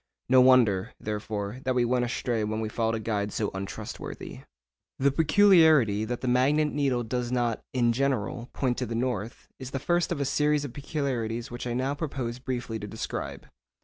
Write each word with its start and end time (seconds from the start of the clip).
No 0.27 0.41
wonder, 0.41 0.95
therefore, 0.99 1.59
that 1.63 1.75
we 1.75 1.85
went 1.85 2.05
astray 2.05 2.43
when 2.43 2.59
we 2.59 2.69
followed 2.69 2.95
a 2.95 2.99
guide 2.99 3.31
so 3.31 3.51
untrustworthy. 3.53 4.39
The 4.97 5.11
peculiarity 5.11 6.05
that 6.05 6.21
the 6.21 6.27
magnet 6.27 6.69
needle 6.73 7.03
does 7.03 7.31
not, 7.31 7.61
in 7.71 7.93
general, 7.93 8.49
point 8.51 8.79
to 8.79 8.87
the 8.87 8.95
north, 8.95 9.47
is 9.59 9.69
the 9.69 9.77
first 9.77 10.11
of 10.11 10.19
a 10.19 10.25
series 10.25 10.65
of 10.65 10.73
peculiarities 10.73 11.51
which 11.51 11.67
I 11.67 11.75
now 11.75 11.93
propose 11.93 12.39
briefly 12.39 12.79
to 12.79 12.87
describe. 12.87 13.45